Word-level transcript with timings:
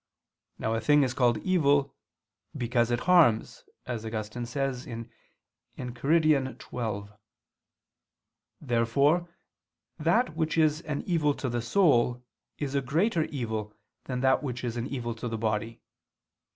Now 0.57 0.73
a 0.73 0.81
thing 0.81 1.03
is 1.03 1.13
called 1.13 1.37
evil 1.45 1.95
"because 2.57 2.89
it 2.89 3.01
harms," 3.01 3.63
as 3.85 4.03
Augustine 4.03 4.47
says 4.47 4.87
(Enchiridion 5.77 6.47
xii). 6.59 7.13
Therefore 8.59 9.29
that 9.99 10.35
which 10.35 10.57
is 10.57 10.81
an 10.81 11.03
evil 11.03 11.35
to 11.35 11.49
the 11.49 11.61
soul 11.61 12.25
is 12.57 12.73
a 12.73 12.81
greater 12.81 13.25
evil 13.25 13.75
than 14.05 14.21
that 14.21 14.41
which 14.41 14.63
is 14.63 14.75
an 14.75 14.87
evil 14.87 15.13
to 15.13 15.27
the 15.27 15.37
body. 15.37 15.83